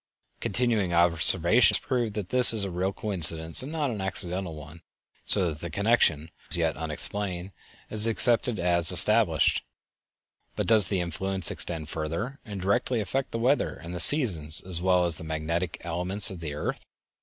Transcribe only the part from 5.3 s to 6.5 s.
that the connection, although